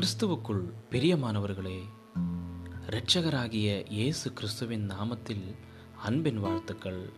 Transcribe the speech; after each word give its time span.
கிறிஸ்துவுக்குள் 0.00 0.72
பிரியமானவர்களே 0.90 1.78
இரட்சகராகிய 2.90 3.90
இயேசு 3.90 4.32
கிறிஸ்துவின் 4.32 4.90
நாமத்தில் 4.90 5.54
அன்பின் 6.04 6.38
வாழ்த்துக்கள். 6.38 7.10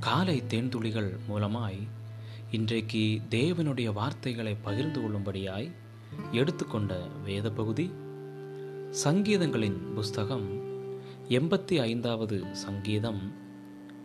காலை 0.00 0.42
தேன்துளிகள் 0.48 1.18
மூலமாய் 1.28 1.88
இன்றைக்கு 2.50 3.20
தேவனுடைய 3.30 3.92
வார்த்தைகளை 3.92 4.54
பகிர்ந்து 4.54 5.00
கொள்ளும்படியாய் 5.00 5.72
எடுத்துக்கொண்ட 6.32 6.98
வேத 7.24 7.50
பகுதி 7.50 7.90
சங்கீதங்களின் 9.04 9.94
புஸ்தகம் 9.94 10.62
எண்பத்தி 11.28 11.80
ஐந்தாவது 11.80 12.44
சங்கீதம் 12.52 13.32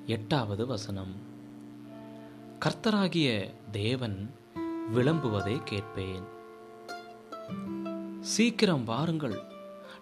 எட்டாவது 0.05 0.65
வசனம். 0.65 1.15
கர்த்தராகிய 2.65 3.53
தேவன் 3.71 4.33
விளம்புவதை 4.93 5.63
கேட்பேன். 5.63 6.41
சீக்கிரம் 8.23 8.83
வாருங்கள். 8.83 9.41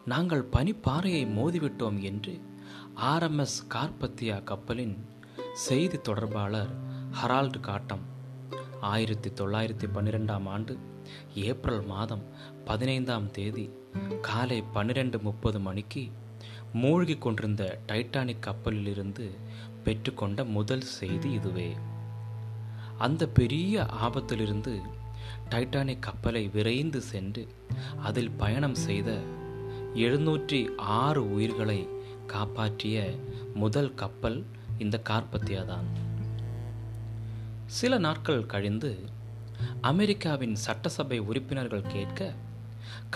நாங்கள் 0.06 0.48
பனிப்பாறையை 0.52 1.22
மோதிவிட்டோம் 1.38 2.00
என்று 2.02 2.42
ஆர்எம்எஸ் 3.02 3.58
கார்பத்தியா 3.70 4.44
கப்பலின் 4.44 5.06
செய்தி 5.54 5.98
தொடர்பாளர் 5.98 6.70
ஹரால்டு 7.22 7.60
காட்டம். 7.60 8.00
ஆயிரத்தி 8.82 9.30
தொள்ளாயிரத்தி 9.30 9.88
பன்னிரெண்டாம் 9.94 10.48
ஆண்டு 10.48 10.78
ஏப்ரல் 11.36 11.86
மாதம் 11.86 12.24
பதினைந்தாம் 12.66 13.32
தேதி 13.32 13.70
காலை 14.22 14.62
பன்னிரெண்டு 14.62 15.20
முப்பது 15.20 15.60
மணிக்கு 15.60 16.12
மூழ்கி 16.74 17.18
கொண்டிருந்த 17.18 17.80
டைட்டானிக் 17.88 18.40
கப்பலிலிருந்து 18.40 19.32
பெற்றுக்கொண்ட 19.84 20.46
முதல் 20.46 20.82
செய்தி 20.82 21.32
இதுவே. 21.32 21.76
அந்த 22.98 23.28
பெரிய 23.28 23.86
ஆபத்திலிருந்து 24.02 24.82
டைட்டானிக் 25.50 26.00
கப்பலை 26.00 26.50
விரைந்து 26.54 27.02
சென்று 27.02 27.48
அதில் 28.02 28.32
பயணம் 28.32 28.76
செய்த 28.76 29.20
எழுநூற்றி 29.96 30.68
ஆறு 30.78 31.34
உயிர்களை 31.34 31.88
காப்பாற்றிய 32.28 33.18
முதல் 33.54 33.94
கப்பல் 33.94 34.46
இந்த 34.78 35.02
கார்பத்தியா 35.10 35.66
தான் 35.66 35.90
சில 37.66 37.98
நாட்கள் 37.98 38.46
கழிந்து 38.46 39.00
அமெரிக்காவின் 39.82 40.56
சட்டசபை 40.56 41.20
உறுப்பினர்கள் 41.20 41.88
கேட்க 41.88 42.34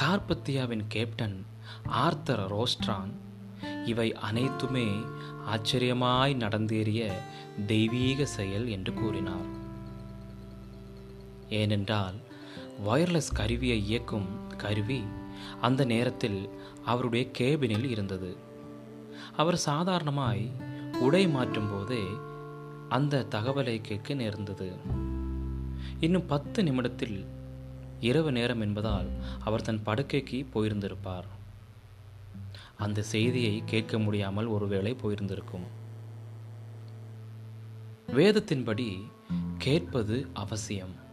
கார்பத்தியாவின் 0.02 0.86
கேப்டன் 0.88 1.46
ஆர்த்தர் 1.86 2.52
ரோஸ்ட்ரான் 2.52 3.14
இவை 3.86 4.14
அனைத்துமே 4.14 4.88
ஆச்சரியமாய் 5.48 6.36
நடந்தேறிய 6.36 7.12
தெய்வீக 7.68 8.26
செயல் 8.26 8.68
என்று 8.68 8.94
கூறினார். 8.94 9.64
ஏனென்றால் 11.50 12.16
வயர்லெஸ் 12.86 13.34
கருவியை 13.34 13.86
இயக்கும் 13.86 14.48
கருவி 14.58 15.04
அந்த 15.62 15.86
நேரத்தில் 15.86 16.50
அவருடைய 16.86 17.30
கேபினில் 17.38 17.90
இருந்தது. 17.90 18.38
அவர் 19.36 19.58
சாதாரணமாய் 19.58 20.52
உடை 21.00 21.28
மாற்றும் 21.28 21.72
போதே 21.72 22.04
அந்த 22.90 23.26
தகவலை 23.30 23.82
கேட்க 23.82 24.14
நேர்ந்தது. 24.14 24.72
இன்னும் 26.00 26.26
பத்து 26.26 26.64
நிமிடத்தில் 26.64 27.26
இரவு 28.00 28.32
நேரம் 28.32 28.62
என்பதால் 28.62 29.08
அவர் 29.44 29.62
தன் 29.62 29.82
படுக்கைக்கு 29.86 30.48
போயிருந்திருப்பார். 30.54 31.24
அந்த 32.78 33.02
செய்தியை 33.02 33.64
கேட்க 33.66 34.00
முடியாமல் 34.00 34.46
ஒருவேளை 34.46 34.96
போயிருந்திருக்கும். 35.04 35.68
வேதத்தின்படி 38.08 39.02
கேட்பது 39.58 40.28
அவசியம். 40.34 41.04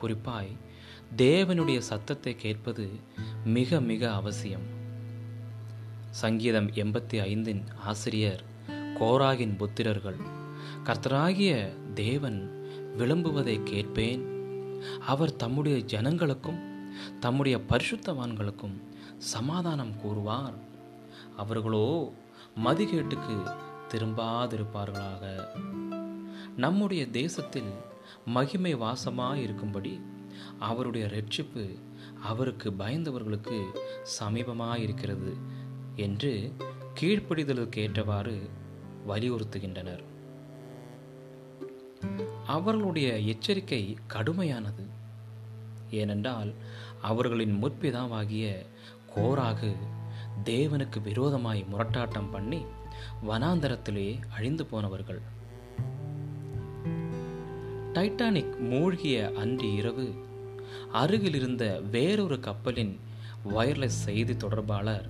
குறிப்பாய் 0.00 0.56
தேவனுடைய 1.16 1.78
சத்தத்தை 1.78 2.36
கேட்பது 2.36 2.90
மிக 3.44 3.80
மிக 3.80 4.12
அவசியம். 4.12 4.66
சங்கீதம் 6.10 6.70
எண்பத்தி 6.72 7.20
ஐந்தின் 7.20 7.64
ஆசிரியர் 7.84 8.42
கோராகின் 8.70 9.56
புத்திரர்கள் 9.56 10.20
கர்த்தராகிய 10.84 11.52
தேவன் 11.92 12.38
விளம்புவதை 12.98 13.62
கேட்பேன். 13.62 14.24
அவர் 15.06 15.36
தம்முடைய 15.36 15.78
ஜனங்களுக்கும் 15.78 16.60
தம்முடைய 17.20 17.60
பரிசுத்தவான்களுக்கும் 17.68 18.76
சமாதானம் 19.18 19.96
கூறுவார். 19.96 20.54
அவர்களோ 21.36 22.12
மதிகேட்டுக்கு 22.64 23.36
திரும்பாதிருப்பார்களாக. 23.90 25.24
நம்முடைய 26.56 27.10
தேசத்தில் 27.10 27.70
மகிமை 28.24 28.74
வாசமாக 28.74 29.34
இருக்கும்படி 29.34 30.00
அவருடைய 30.58 31.06
ரட்சிப்பு 31.06 31.78
அவருக்கு 32.22 32.70
பயந்தவர்களுக்கு 32.70 33.64
சமீபமாய் 34.20 34.76
இருக்கிறது 34.76 35.36
என்று 35.96 36.52
கீழ்ப்படிதலுக்கு 37.00 37.76
ஏற்றவாறு 37.76 38.50
வலியுறுத்துகின்றனர். 39.08 40.02
அவர்களுடைய 42.46 43.18
எச்சரிக்கை 43.18 43.96
கடுமையானது. 44.08 44.84
ஏனென்றால் 45.90 46.54
அவர்களின் 47.02 47.64
முற்பிதாவாகிய 47.64 48.66
கோராகு 49.16 49.76
தேவனுக்கு 50.44 51.02
விரோதமாய் 51.02 51.66
முரட்டாட்டம் 51.72 52.30
பண்ணி 52.30 52.64
வனாந்தரத்திலே 53.28 54.18
அழிந்து 54.34 54.66
போனவர்கள். 54.66 55.20
டைட்டானிக் 57.96 58.58
மூழ்கிய 58.58 59.32
அன்று 59.36 59.74
இரவு 59.74 60.14
அருகில் 60.92 61.34
இருந்த 61.34 61.80
வேறொரு 61.90 62.40
கப்பலின் 62.40 62.98
வயர்லெஸ் 63.48 64.02
செய்தி 64.06 64.36
தொடர்பாளர் 64.36 65.06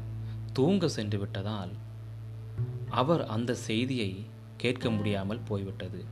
தூங்க 0.53 0.89
சென்று 0.89 1.19
விட்டதால் 1.19 1.73
அவர் 2.91 3.27
அந்த 3.27 3.55
செய்தியை 3.55 4.27
கேட்க 4.57 4.91
முடியாமல் 4.91 5.43
போய்விட்டது. 5.49 6.05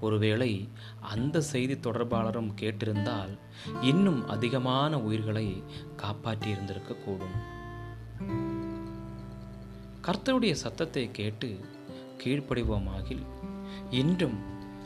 ஒருவேளை 0.00 0.68
அந்த 1.00 1.40
செய்தி 1.40 1.74
தொடர்பாளரும் 1.74 2.52
கேட்டிருந்தால் 2.60 3.38
இன்னும் 3.80 4.28
அதிகமான 4.28 5.00
உயிர்களை 5.00 5.62
காப்பாற்றியிருந்திருக்க 5.96 6.96
கூடும். 7.04 7.36
கர்த்தருடைய 10.02 10.52
சத்தத்தை 10.52 11.10
கேட்டு 11.12 11.60
கீழ்ப்படிவோமாகில் 12.24 13.26
இன்றும் 13.90 14.38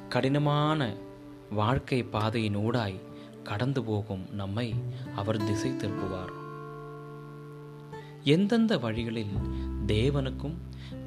கடினமான 0.08 1.06
வாழ்க்கை 1.50 2.02
பாதையின் 2.02 2.56
ஊடாய் 2.56 3.00
கடந்து 3.42 3.82
போகும் 3.82 4.26
நம்மை 4.30 4.74
அவர் 5.14 5.44
திசை 5.44 5.70
திருப்புவார். 5.70 6.32
எந்தெந்த 8.24 8.78
வழிகளில் 8.78 9.34
தேவனுக்கும் 9.86 10.54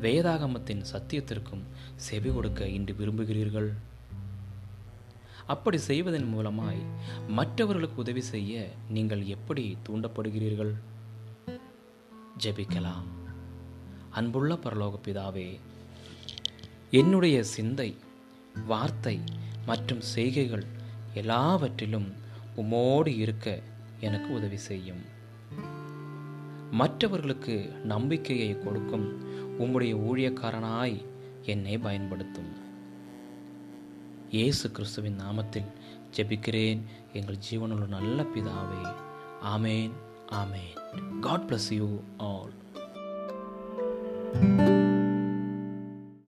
வேதாகமத்தின் 0.01 0.83
சத்தியத்திற்கும் 0.91 1.61
செவி 1.95 2.33
கொடுக்க 2.33 2.67
இன்று 2.67 2.93
விரும்புகிறீர்கள்? 2.93 3.73
அப்படி 5.47 5.77
செய்வதன் 5.77 6.33
மூலமாய் 6.35 6.81
மற்றவர்களுக்கு 7.27 7.95
உதவி 7.95 8.21
செய்ய 8.21 8.69
நீங்கள் 8.89 9.25
எப்படி 9.25 9.77
தூண்டப்படுகிறீர்கள்? 9.89 10.73
ஜெபிக்கலாம். 12.43 13.07
அன்புள்ள 14.09 14.53
பரலோக 14.53 14.93
பிதாவே 15.05 15.59
என்னுடைய 16.91 17.43
சிந்தை 17.43 17.95
வார்த்தை 18.65 19.21
மற்றும் 19.65 20.01
செய்கைகள் 20.01 20.65
எல்லாவற்றிலும் 21.13 22.13
உமோடு 22.57 23.07
இருக்க 23.07 23.59
எனக்கு 23.99 24.33
உதவி 24.33 24.57
செய்யும். 24.57 25.01
மற்றவர்களுக்கு 26.71 27.55
நம்பிக்கையை 27.83 28.59
கொடுக்கும் 28.59 29.07
உம்முடைய 29.59 29.93
ஊழியக்காரனாய் 30.09 31.05
என்னை 31.43 31.77
பயன்படுத்தும். 31.77 32.51
இயேசு 34.29 34.71
கிறிஸ்துவின் 34.71 35.19
நாமத்தில் 35.19 35.69
ஜெபிக்கிறேன். 36.15 36.81
எங்கள் 37.13 37.41
ஜீவனுள்ள 37.49 37.87
நல்ல 37.87 38.25
பிதாவே 38.35 38.95
ஆமேன் 39.45 39.91
ஆமேன். 40.31 40.73
God 41.19 41.47
bless 41.49 41.69
you 41.69 41.89
all 42.17 42.53